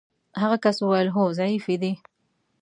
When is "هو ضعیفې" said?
1.15-1.75